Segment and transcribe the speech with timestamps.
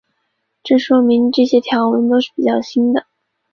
[0.63, 3.05] 这说明这些条纹是比较新的。